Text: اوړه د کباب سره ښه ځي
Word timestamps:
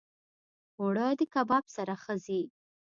اوړه 0.79 1.07
د 1.19 1.21
کباب 1.33 1.65
سره 1.75 1.93
ښه 2.03 2.15
ځي 2.25 2.41